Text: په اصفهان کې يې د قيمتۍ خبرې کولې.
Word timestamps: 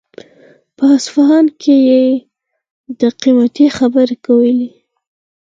په 0.77 0.85
اصفهان 0.97 1.45
کې 1.61 1.75
يې 1.89 2.05
د 2.99 3.01
قيمتۍ 3.21 3.67
خبرې 3.77 4.17
کولې. 4.25 4.69